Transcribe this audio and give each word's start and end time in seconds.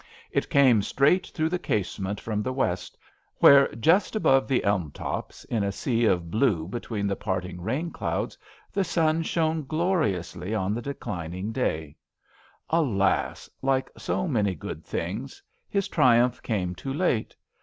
It 0.31 0.49
came 0.49 0.81
straight 0.81 1.27
through 1.27 1.49
the 1.49 1.59
casement 1.59 2.19
from 2.19 2.41
the 2.41 2.51
west, 2.51 2.97
where, 3.37 3.67
just 3.75 4.15
above 4.15 4.47
the 4.47 4.63
elm 4.63 4.89
tops, 4.89 5.43
in 5.43 5.63
a 5.63 5.71
sea 5.71 6.05
of 6.05 6.31
blue 6.31 6.67
between 6.67 7.05
the 7.05 7.15
parting 7.15 7.61
rain 7.61 7.91
clouds, 7.91 8.35
the 8.73 8.83
sun 8.83 9.21
shone 9.21 9.63
gloriously 9.67 10.55
on 10.55 10.73
the 10.73 10.81
declining 10.81 11.51
day* 11.51 11.97
Alas 12.71 13.47
I 13.63 13.67
like 13.67 13.91
so 13.95 14.27
many 14.27 14.55
good 14.55 14.83
things, 14.83 15.39
his 15.69 15.87
triumph 15.87 16.41
came 16.41 16.73
too 16.73 16.95
late. 16.95 17.35